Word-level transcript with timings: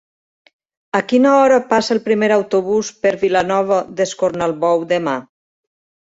A 0.99 1.01
quina 1.09 1.33
hora 1.41 1.57
passa 1.73 1.91
el 1.95 1.99
primer 2.07 2.29
autobús 2.37 2.89
per 3.03 3.11
Vilanova 3.25 3.77
d'Escornalbou 3.99 4.87
demà? 4.93 5.15